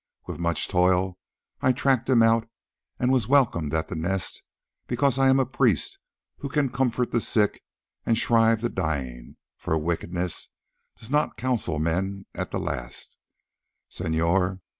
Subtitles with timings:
[0.25, 1.19] With much toil
[1.61, 2.49] I tracked him out,
[2.97, 4.41] and was welcomed at the Nest
[4.87, 5.99] because I am a priest
[6.39, 7.61] who can comfort the sick
[8.03, 10.49] and shrive the dying, for wickedness
[10.97, 13.15] does not console men at the last,
[13.89, 14.61] senor.